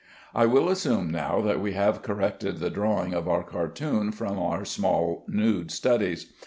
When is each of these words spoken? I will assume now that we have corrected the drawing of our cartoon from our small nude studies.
I 0.33 0.47
will 0.47 0.67
assume 0.67 1.11
now 1.11 1.41
that 1.41 1.59
we 1.61 1.73
have 1.73 2.01
corrected 2.01 2.57
the 2.57 2.71
drawing 2.71 3.13
of 3.13 3.27
our 3.27 3.43
cartoon 3.43 4.11
from 4.11 4.39
our 4.39 4.65
small 4.65 5.23
nude 5.27 5.69
studies. 5.69 6.33